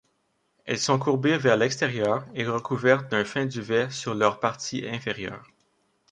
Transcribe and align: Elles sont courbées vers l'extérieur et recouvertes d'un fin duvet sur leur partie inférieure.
Elles 0.65 0.79
sont 0.79 0.97
courbées 0.97 1.37
vers 1.37 1.57
l'extérieur 1.57 2.25
et 2.33 2.43
recouvertes 2.47 3.11
d'un 3.11 3.23
fin 3.23 3.45
duvet 3.45 3.91
sur 3.91 4.15
leur 4.15 4.39
partie 4.39 4.83
inférieure. 4.87 5.45